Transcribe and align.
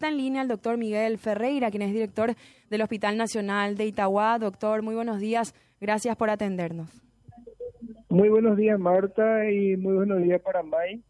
Está 0.00 0.08
en 0.08 0.16
línea 0.16 0.40
el 0.40 0.48
doctor 0.48 0.78
Miguel 0.78 1.18
Ferreira, 1.18 1.70
quien 1.70 1.82
es 1.82 1.92
director 1.92 2.34
del 2.70 2.80
Hospital 2.80 3.18
Nacional 3.18 3.76
de 3.76 3.84
Itagua. 3.84 4.38
Doctor, 4.38 4.80
muy 4.80 4.94
buenos 4.94 5.20
días. 5.20 5.54
Gracias 5.78 6.16
por 6.16 6.30
atendernos. 6.30 6.88
Muy 8.08 8.30
buenos 8.30 8.56
días, 8.56 8.78
Marta, 8.78 9.50
y 9.50 9.76
muy 9.76 9.92
buenos 9.92 10.22
días 10.22 10.40
para 10.40 10.62
May. 10.62 11.04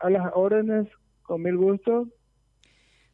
A 0.00 0.10
las 0.10 0.32
órdenes, 0.34 0.88
con 1.22 1.42
mil 1.42 1.56
gusto. 1.56 2.08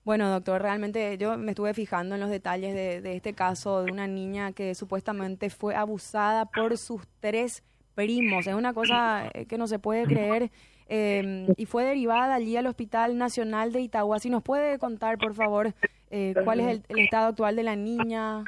Bueno, 0.05 0.31
doctor, 0.31 0.63
realmente 0.63 1.19
yo 1.19 1.37
me 1.37 1.51
estuve 1.51 1.75
fijando 1.75 2.15
en 2.15 2.23
los 2.23 2.31
detalles 2.31 2.73
de, 2.73 3.03
de 3.03 3.15
este 3.15 3.35
caso 3.35 3.85
de 3.85 3.93
una 3.93 4.07
niña 4.07 4.53
que 4.53 4.75
supuestamente 4.75 5.51
fue 5.51 5.75
abusada 5.75 6.47
por 6.47 6.79
sus 6.79 7.07
tres 7.21 7.63
primos. 8.05 8.47
Es 8.47 8.55
una 8.55 8.73
cosa 8.73 9.31
eh, 9.35 9.47
que 9.47 9.59
no 9.59 9.67
se 9.67 9.79
puede 9.79 10.05
creer. 10.05 10.51
Em, 10.89 11.47
y 11.57 11.67
fue 11.67 11.85
derivada 11.85 12.35
allí 12.35 12.57
al 12.57 12.67
Hospital 12.67 13.17
Nacional 13.17 13.73
de 13.73 13.81
Itagua. 13.81 14.19
Si 14.19 14.29
nos 14.29 14.43
puede 14.43 14.79
contar, 14.79 15.19
por 15.19 15.35
favor, 15.35 15.73
eh, 16.11 16.35
cuál 16.45 16.61
es 16.61 16.83
el, 16.89 16.99
estado 16.99 17.29
actual 17.29 17.55
de 17.55 17.63
la 17.63 17.77
niña. 17.77 18.45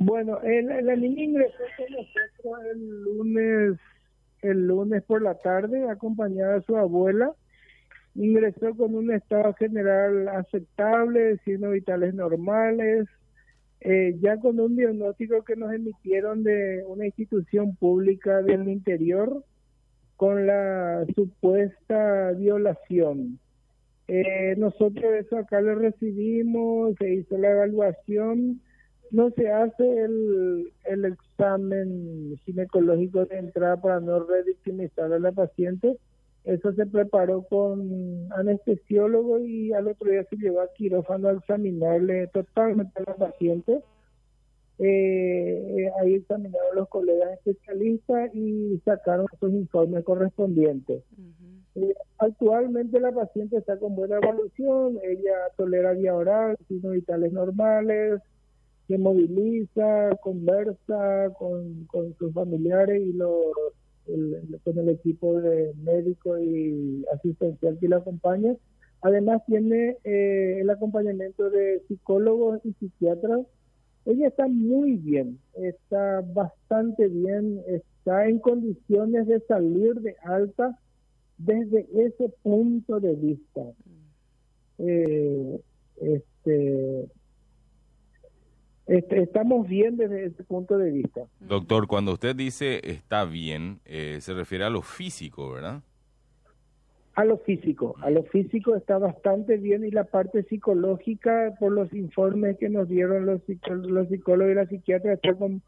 Bueno, 0.00 0.38
la 0.42 0.96
niña 0.96 1.22
ingresó 1.24 1.64
con 1.76 1.86
nosotros 1.90 2.64
el 2.72 3.02
lunes, 3.02 3.80
el 4.42 4.66
lunes 4.66 5.02
por 5.02 5.22
la 5.22 5.34
tarde, 5.34 5.90
acompañada 5.90 6.54
de 6.54 6.62
su 6.62 6.76
abuela. 6.76 7.32
Ingresó 8.14 8.76
con 8.76 8.94
un 8.94 9.12
estado 9.12 9.54
general 9.54 10.28
aceptable, 10.28 11.38
signos 11.44 11.72
vitales 11.72 12.14
normales, 12.14 13.08
eh, 13.80 14.16
ya 14.20 14.38
con 14.38 14.58
un 14.58 14.76
diagnóstico 14.76 15.44
que 15.44 15.56
nos 15.56 15.72
emitieron 15.72 16.42
de 16.42 16.84
una 16.86 17.06
institución 17.06 17.76
pública 17.76 18.42
del 18.42 18.68
interior 18.68 19.44
con 20.16 20.46
la 20.46 21.06
supuesta 21.14 22.32
violación. 22.32 23.38
Eh, 24.08 24.54
nosotros 24.56 25.04
eso 25.14 25.36
acá 25.36 25.60
lo 25.60 25.76
recibimos, 25.76 26.94
se 26.98 27.14
hizo 27.14 27.38
la 27.38 27.50
evaluación, 27.50 28.60
no 29.10 29.30
se 29.30 29.50
hace 29.50 30.02
el, 30.02 30.72
el 30.84 31.04
examen 31.04 32.36
ginecológico 32.44 33.26
de 33.26 33.38
entrada 33.38 33.80
para 33.80 34.00
no 34.00 34.24
revictimizar 34.24 35.12
a 35.12 35.18
la 35.18 35.30
paciente, 35.30 35.98
eso 36.44 36.72
se 36.72 36.86
preparó 36.86 37.42
con 37.42 38.32
anestesiólogo 38.32 39.40
y 39.40 39.72
al 39.72 39.88
otro 39.88 40.10
día 40.10 40.24
se 40.30 40.36
llevó 40.36 40.60
a 40.60 40.72
quirófano 40.72 41.28
a 41.28 41.32
examinarle 41.32 42.28
totalmente 42.28 42.92
a 43.00 43.10
la 43.10 43.16
paciente 43.16 43.82
eh, 44.78 45.90
ahí 46.00 46.14
examinaron 46.14 46.76
los 46.76 46.88
colegas 46.88 47.32
especialistas 47.32 48.32
y 48.32 48.80
sacaron 48.84 49.26
sus 49.40 49.52
informes 49.52 50.04
correspondientes. 50.04 51.02
Eh, 51.74 51.94
actualmente 52.18 53.00
la 53.00 53.12
paciente 53.12 53.56
está 53.56 53.76
con 53.78 53.96
buena 53.96 54.16
evolución, 54.16 54.98
ella 55.02 55.34
tolera 55.56 55.94
vía 55.94 56.14
oral, 56.14 56.56
signos 56.68 56.92
vitales 56.92 57.32
normales, 57.32 58.20
se 58.86 58.98
moviliza, 58.98 60.10
conversa 60.22 61.30
con, 61.36 61.84
con 61.86 62.14
sus 62.14 62.32
familiares 62.32 63.02
y 63.02 63.12
los, 63.12 63.34
con 64.64 64.78
el 64.78 64.88
equipo 64.88 65.40
de 65.40 65.72
médico 65.82 66.38
y 66.38 67.04
asistencial 67.14 67.78
que 67.78 67.88
la 67.88 67.98
acompaña. 67.98 68.56
Además 69.02 69.42
tiene 69.46 69.96
eh, 70.04 70.58
el 70.60 70.70
acompañamiento 70.70 71.50
de 71.50 71.82
psicólogos 71.88 72.60
y 72.64 72.72
psiquiatras 72.74 73.46
ella 74.08 74.28
está 74.28 74.48
muy 74.48 74.96
bien, 74.96 75.38
está 75.52 76.22
bastante 76.32 77.08
bien, 77.08 77.60
está 77.66 78.26
en 78.26 78.38
condiciones 78.38 79.26
de 79.26 79.38
salir 79.40 79.96
de 79.96 80.16
alta 80.24 80.78
desde 81.36 81.86
ese 81.94 82.30
punto 82.42 83.00
de 83.00 83.14
vista. 83.14 83.60
Eh, 84.78 85.60
este, 85.96 87.08
este, 88.86 88.97
estamos 89.10 89.68
bien 89.68 89.96
desde 89.96 90.26
ese 90.26 90.44
punto 90.44 90.78
de 90.78 90.90
vista. 90.90 91.22
Doctor, 91.40 91.86
cuando 91.86 92.12
usted 92.12 92.36
dice 92.36 92.80
está 92.84 93.24
bien, 93.24 93.80
eh, 93.84 94.18
se 94.20 94.34
refiere 94.34 94.64
a 94.64 94.70
lo 94.70 94.82
físico, 94.82 95.50
¿verdad? 95.52 95.82
a 97.18 97.24
lo 97.24 97.38
físico. 97.38 97.96
A 98.00 98.10
lo 98.10 98.22
físico 98.22 98.76
está 98.76 98.96
bastante 98.96 99.56
bien 99.56 99.84
y 99.84 99.90
la 99.90 100.04
parte 100.04 100.44
psicológica, 100.44 101.52
por 101.58 101.72
los 101.72 101.92
informes 101.92 102.56
que 102.58 102.68
nos 102.68 102.88
dieron 102.88 103.26
los, 103.26 103.40
los 103.68 104.08
psicólogos 104.08 104.52
y 104.52 104.54
la 104.54 104.66
psiquiatra, 104.66 105.14
está 105.14 105.34
con, 105.34 105.60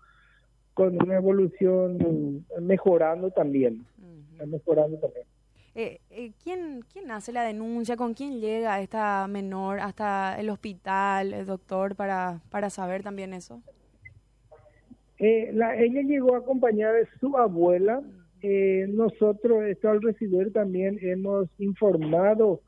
con 0.74 0.96
una 1.02 1.16
evolución 1.16 2.46
mejorando 2.60 3.32
también. 3.32 3.84
mejorando 4.46 4.98
también. 4.98 5.26
Eh, 5.74 6.00
eh, 6.10 6.32
¿quién, 6.42 6.84
¿Quién 6.92 7.10
hace 7.10 7.32
la 7.32 7.44
denuncia? 7.44 7.96
¿Con 7.96 8.14
quién 8.14 8.40
llega 8.40 8.80
esta 8.80 9.26
menor 9.28 9.80
hasta 9.80 10.38
el 10.40 10.50
hospital, 10.50 11.32
el 11.32 11.46
doctor, 11.46 11.94
para, 11.94 12.40
para 12.50 12.70
saber 12.70 13.02
también 13.02 13.32
eso? 13.34 13.62
Eh, 15.18 15.50
la, 15.52 15.76
ella 15.76 16.02
llegó 16.02 16.34
acompañada 16.34 16.94
de 16.94 17.06
su 17.20 17.36
abuela, 17.36 18.02
eh, 18.42 18.86
nosotros, 18.88 19.64
esto 19.64 19.90
al 19.90 20.00
recibir 20.00 20.52
también 20.52 20.98
hemos 21.02 21.48
informado 21.58 22.62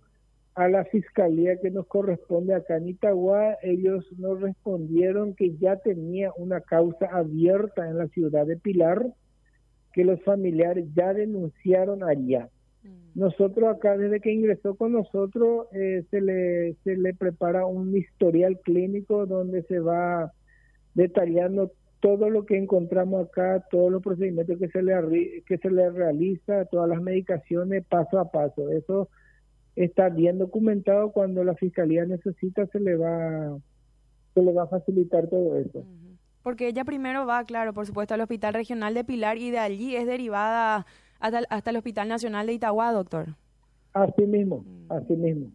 a 0.54 0.68
la 0.68 0.84
fiscalía 0.84 1.58
que 1.62 1.70
nos 1.70 1.86
corresponde 1.86 2.54
acá 2.54 2.76
en 2.76 2.88
Itagua. 2.88 3.56
Ellos 3.62 4.04
nos 4.18 4.40
respondieron 4.40 5.34
que 5.34 5.56
ya 5.56 5.76
tenía 5.76 6.30
una 6.36 6.60
causa 6.60 7.06
abierta 7.06 7.88
en 7.88 7.96
la 7.96 8.08
ciudad 8.08 8.46
de 8.46 8.58
Pilar, 8.58 9.14
que 9.94 10.04
los 10.04 10.22
familiares 10.22 10.86
ya 10.94 11.14
denunciaron 11.14 12.04
allá. 12.04 12.50
Mm. 12.82 13.20
Nosotros 13.20 13.68
acá, 13.74 13.96
desde 13.96 14.20
que 14.20 14.32
ingresó 14.32 14.74
con 14.74 14.92
nosotros, 14.92 15.66
eh, 15.72 16.04
se, 16.10 16.20
le, 16.20 16.74
se 16.84 16.96
le 16.96 17.14
prepara 17.14 17.66
un 17.66 17.96
historial 17.96 18.60
clínico 18.60 19.26
donde 19.26 19.62
se 19.64 19.78
va 19.78 20.32
detallando 20.94 21.72
todo 22.00 22.30
lo 22.30 22.44
que 22.46 22.58
encontramos 22.58 23.28
acá, 23.28 23.64
todos 23.70 23.92
los 23.92 24.02
procedimientos 24.02 24.58
que 24.58 24.68
se 24.68 24.82
le 24.82 25.44
que 25.46 25.58
se 25.58 25.70
le 25.70 25.88
realiza, 25.90 26.64
todas 26.64 26.88
las 26.88 27.00
medicaciones 27.00 27.84
paso 27.86 28.18
a 28.18 28.30
paso. 28.30 28.70
Eso 28.70 29.08
está 29.76 30.08
bien 30.08 30.38
documentado 30.38 31.12
cuando 31.12 31.44
la 31.44 31.54
fiscalía 31.54 32.04
necesita 32.04 32.66
se 32.66 32.80
le 32.80 32.96
va 32.96 33.56
se 34.34 34.42
le 34.42 34.52
va 34.52 34.64
a 34.64 34.66
facilitar 34.66 35.28
todo 35.28 35.56
eso. 35.58 35.84
Porque 36.42 36.66
ella 36.66 36.84
primero 36.84 37.24
va, 37.24 37.44
claro, 37.44 37.72
por 37.72 37.86
supuesto, 37.86 38.14
al 38.14 38.20
Hospital 38.20 38.54
Regional 38.54 38.94
de 38.94 39.04
Pilar 39.04 39.38
y 39.38 39.52
de 39.52 39.58
allí 39.58 39.94
es 39.94 40.06
derivada 40.06 40.86
hasta, 41.22 41.42
hasta 41.48 41.70
el 41.70 41.76
Hospital 41.76 42.08
Nacional 42.08 42.46
de 42.46 42.54
Itagua, 42.54 42.92
doctor. 42.92 43.36
Así 43.92 44.26
mismo, 44.26 44.64
mm. 44.66 44.92
así 44.92 45.14
mismo. 45.14 45.50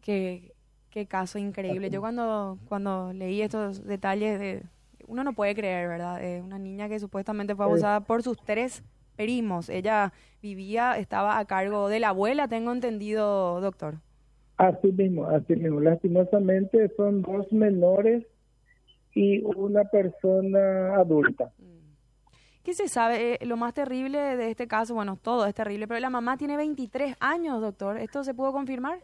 Qué, 0.00 0.52
qué 0.90 1.06
caso 1.06 1.38
increíble. 1.38 1.90
Yo 1.90 2.00
cuando, 2.00 2.58
cuando 2.68 3.12
leí 3.12 3.42
estos 3.42 3.84
detalles 3.84 4.38
de 4.38 4.62
uno 5.08 5.24
no 5.24 5.32
puede 5.32 5.54
creer, 5.54 5.88
¿verdad? 5.88 6.22
Eh, 6.24 6.40
una 6.40 6.58
niña 6.58 6.88
que 6.88 7.00
supuestamente 7.00 7.54
fue 7.54 7.64
abusada 7.64 8.00
por 8.00 8.22
sus 8.22 8.36
tres 8.38 8.82
primos. 9.16 9.68
Ella 9.68 10.12
vivía, 10.40 10.96
estaba 10.96 11.38
a 11.38 11.44
cargo 11.44 11.88
de 11.88 12.00
la 12.00 12.10
abuela, 12.10 12.48
tengo 12.48 12.72
entendido, 12.72 13.60
doctor. 13.60 13.96
Así 14.56 14.92
mismo, 14.92 15.26
así 15.26 15.56
mismo. 15.56 15.80
Lastimosamente 15.80 16.90
son 16.96 17.22
dos 17.22 17.52
menores 17.52 18.24
y 19.14 19.42
una 19.42 19.84
persona 19.84 20.94
adulta. 20.94 21.52
Mm. 21.58 21.81
¿Qué 22.62 22.74
se 22.74 22.88
sabe? 22.88 23.34
Eh, 23.34 23.46
lo 23.46 23.56
más 23.56 23.74
terrible 23.74 24.18
de 24.36 24.50
este 24.50 24.68
caso, 24.68 24.94
bueno, 24.94 25.18
todo 25.20 25.46
es 25.46 25.54
terrible, 25.54 25.88
pero 25.88 25.98
la 25.98 26.10
mamá 26.10 26.36
tiene 26.36 26.56
23 26.56 27.16
años, 27.18 27.60
doctor. 27.60 27.98
¿Esto 27.98 28.22
se 28.22 28.34
pudo 28.34 28.52
confirmar? 28.52 29.00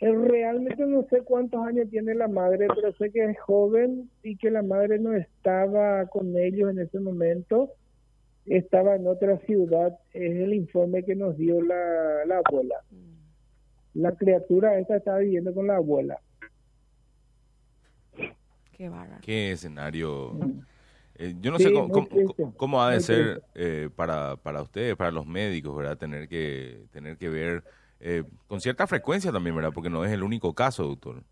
Eh, 0.00 0.12
realmente 0.12 0.84
no 0.86 1.02
sé 1.08 1.22
cuántos 1.22 1.64
años 1.66 1.88
tiene 1.90 2.14
la 2.14 2.28
madre, 2.28 2.66
pero 2.74 2.92
sé 2.94 3.10
que 3.10 3.24
es 3.24 3.40
joven 3.40 4.10
y 4.22 4.36
que 4.36 4.50
la 4.50 4.62
madre 4.62 4.98
no 4.98 5.14
estaba 5.14 6.06
con 6.06 6.36
ellos 6.36 6.70
en 6.70 6.80
ese 6.80 7.00
momento, 7.00 7.70
estaba 8.46 8.96
en 8.96 9.06
otra 9.06 9.38
ciudad, 9.40 9.98
es 10.12 10.36
el 10.36 10.54
informe 10.54 11.04
que 11.04 11.14
nos 11.14 11.36
dio 11.36 11.60
la, 11.62 12.24
la 12.26 12.40
abuela. 12.44 12.76
La 13.94 14.12
criatura 14.12 14.78
esta 14.78 14.96
estaba 14.96 15.18
viviendo 15.18 15.54
con 15.54 15.66
la 15.66 15.76
abuela. 15.76 16.18
Qué 18.72 18.90
Qué 19.22 19.52
escenario. 19.52 20.32
Mm. 20.34 20.73
Eh, 21.16 21.34
yo 21.40 21.52
no 21.52 21.58
sé 21.58 21.72
cómo, 21.72 22.08
cómo, 22.56 22.82
ha 22.82 22.92
de 22.92 23.00
ser 23.00 23.42
eh, 23.54 23.88
para, 23.94 24.36
para 24.36 24.62
ustedes, 24.62 24.96
para 24.96 25.12
los 25.12 25.26
médicos, 25.26 25.76
¿verdad? 25.76 25.96
Tener 25.96 26.28
que, 26.28 26.86
tener 26.90 27.16
que 27.16 27.28
ver 27.28 27.62
eh, 28.00 28.24
con 28.48 28.60
cierta 28.60 28.86
frecuencia 28.86 29.32
también, 29.32 29.56
¿verdad? 29.56 29.72
Porque 29.72 29.90
no 29.90 30.04
es 30.04 30.12
el 30.12 30.22
único 30.22 30.54
caso, 30.54 30.84
doctor. 30.84 31.22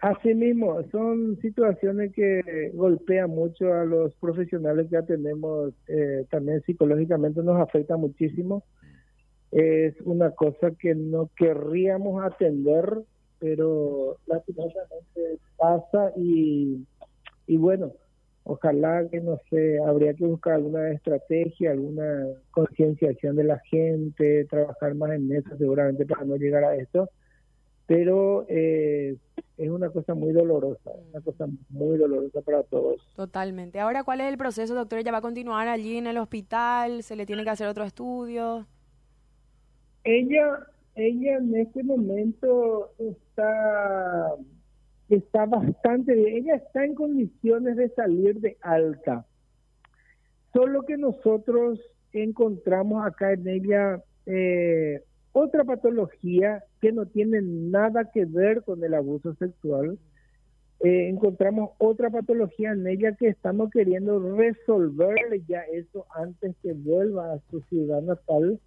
Así 0.00 0.34
mismo, 0.34 0.82
son 0.90 1.38
situaciones 1.40 2.12
que 2.14 2.70
golpean 2.74 3.30
mucho 3.30 3.72
a 3.72 3.84
los 3.84 4.14
profesionales 4.14 4.86
que 4.88 4.96
ya 4.96 5.02
tenemos, 5.02 5.74
eh, 5.88 6.24
también 6.30 6.62
psicológicamente 6.62 7.42
nos 7.42 7.60
afecta 7.60 7.96
muchísimo. 7.96 8.64
Es 9.50 9.94
una 10.02 10.30
cosa 10.30 10.70
que 10.78 10.94
no 10.94 11.30
querríamos 11.36 12.24
atender, 12.24 13.02
pero 13.38 14.16
lastimosamente 14.26 15.38
pasa 15.58 16.12
y, 16.16 16.86
y 17.46 17.56
bueno, 17.58 17.92
Ojalá 18.52 19.06
que, 19.08 19.20
no 19.20 19.38
sé, 19.48 19.78
habría 19.78 20.12
que 20.12 20.26
buscar 20.26 20.54
alguna 20.54 20.90
estrategia, 20.90 21.70
alguna 21.70 22.26
concienciación 22.50 23.36
de 23.36 23.44
la 23.44 23.60
gente, 23.60 24.44
trabajar 24.46 24.96
más 24.96 25.12
en 25.12 25.30
eso 25.30 25.56
seguramente 25.56 26.04
para 26.04 26.24
no 26.24 26.34
llegar 26.34 26.64
a 26.64 26.74
esto. 26.74 27.08
Pero 27.86 28.46
eh, 28.48 29.14
es 29.56 29.70
una 29.70 29.90
cosa 29.90 30.14
muy 30.14 30.32
dolorosa, 30.32 30.90
una 31.12 31.20
cosa 31.20 31.46
muy 31.68 31.96
dolorosa 31.96 32.40
para 32.42 32.64
todos. 32.64 33.00
Totalmente. 33.14 33.78
Ahora, 33.78 34.02
¿cuál 34.02 34.20
es 34.20 34.26
el 34.26 34.36
proceso, 34.36 34.74
doctor? 34.74 34.98
¿Ella 34.98 35.12
va 35.12 35.18
a 35.18 35.22
continuar 35.22 35.68
allí 35.68 35.96
en 35.96 36.08
el 36.08 36.18
hospital? 36.18 37.04
¿Se 37.04 37.14
le 37.14 37.26
tiene 37.26 37.44
que 37.44 37.50
hacer 37.50 37.68
otro 37.68 37.84
estudio? 37.84 38.66
Ella, 40.02 40.66
ella 40.96 41.36
en 41.36 41.54
este 41.54 41.84
momento 41.84 42.90
está 42.98 44.34
está 45.16 45.46
bastante 45.46 46.14
bien. 46.14 46.36
Ella 46.36 46.56
está 46.56 46.84
en 46.84 46.94
condiciones 46.94 47.76
de 47.76 47.88
salir 47.90 48.40
de 48.40 48.56
alta. 48.62 49.26
Solo 50.52 50.82
que 50.82 50.96
nosotros 50.96 51.80
encontramos 52.12 53.06
acá 53.06 53.32
en 53.32 53.46
ella 53.48 54.02
eh, 54.26 55.02
otra 55.32 55.64
patología 55.64 56.64
que 56.80 56.92
no 56.92 57.06
tiene 57.06 57.40
nada 57.42 58.10
que 58.12 58.24
ver 58.24 58.62
con 58.62 58.82
el 58.82 58.94
abuso 58.94 59.34
sexual. 59.34 59.98
Eh, 60.80 61.08
encontramos 61.08 61.70
otra 61.78 62.10
patología 62.10 62.72
en 62.72 62.86
ella 62.86 63.12
que 63.12 63.28
estamos 63.28 63.70
queriendo 63.70 64.36
resolverle 64.36 65.42
ya 65.46 65.60
eso 65.72 66.06
antes 66.14 66.56
que 66.62 66.72
vuelva 66.72 67.34
a 67.34 67.38
su 67.50 67.60
ciudad 67.62 68.02
natal. 68.02 68.58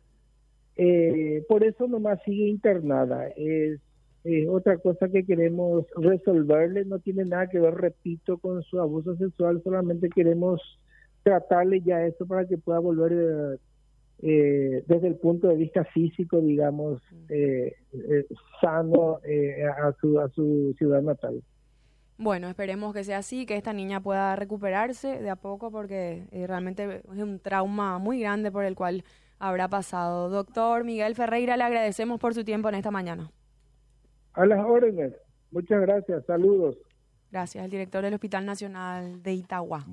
Eh, 0.75 1.43
por 1.49 1.63
eso 1.63 1.87
nomás 1.87 2.19
sigue 2.23 2.47
internada. 2.47 3.27
Es 3.35 3.79
eh, 4.25 4.47
otra 4.47 4.77
cosa 4.77 5.09
que 5.09 5.25
queremos 5.25 5.85
resolverle 5.97 6.85
no 6.85 6.99
tiene 6.99 7.25
nada 7.25 7.47
que 7.47 7.59
ver, 7.59 7.75
repito, 7.75 8.37
con 8.37 8.63
su 8.63 8.79
abuso 8.79 9.17
sexual, 9.17 9.61
solamente 9.63 10.09
queremos 10.09 10.61
tratarle 11.23 11.81
ya 11.81 12.05
eso 12.05 12.25
para 12.25 12.47
que 12.47 12.57
pueda 12.57 12.79
volver 12.79 13.11
eh, 13.11 13.59
eh, 14.21 14.83
desde 14.87 15.07
el 15.07 15.15
punto 15.15 15.49
de 15.49 15.57
vista 15.57 15.83
físico, 15.83 16.39
digamos, 16.39 17.01
sano 18.61 19.17
a, 19.17 19.93
su, 19.99 20.19
a 20.19 20.29
su 20.29 20.73
ciudad 20.77 21.01
natal. 21.01 21.43
Bueno, 22.17 22.47
esperemos 22.47 22.93
que 22.93 23.03
sea 23.03 23.17
así, 23.17 23.45
que 23.45 23.57
esta 23.57 23.73
niña 23.73 23.99
pueda 23.99 24.37
recuperarse 24.37 25.19
de 25.19 25.29
a 25.29 25.35
poco 25.35 25.69
porque 25.69 26.23
realmente 26.31 27.01
es 27.13 27.21
un 27.21 27.39
trauma 27.39 27.97
muy 27.99 28.21
grande 28.21 28.51
por 28.51 28.63
el 28.63 28.75
cual 28.75 29.03
habrá 29.37 29.67
pasado. 29.67 30.29
Doctor 30.29 30.85
Miguel 30.85 31.15
Ferreira, 31.15 31.57
le 31.57 31.63
agradecemos 31.63 32.21
por 32.21 32.33
su 32.33 32.45
tiempo 32.45 32.69
en 32.69 32.75
esta 32.75 32.91
mañana. 32.91 33.29
A 34.33 34.45
las 34.45 34.65
órdenes. 34.65 35.13
Muchas 35.51 35.81
gracias. 35.81 36.25
Saludos. 36.25 36.77
Gracias, 37.31 37.65
el 37.65 37.71
director 37.71 38.03
del 38.03 38.13
Hospital 38.13 38.45
Nacional 38.45 39.23
de 39.23 39.33
Itagua. 39.33 39.85